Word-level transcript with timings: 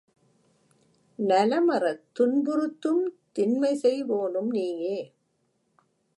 நலமறத் 1.19 2.03
துன்பு 2.13 2.53
றுத்தும் 2.57 3.03
தின்மைசெய் 3.31 4.03
வோனும் 4.05 4.51
நீயே! 4.51 4.97